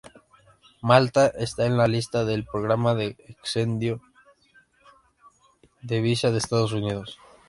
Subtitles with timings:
[0.81, 4.01] Malta está en la lista del Programa de exención
[5.83, 7.19] de visa de Estados Unidos.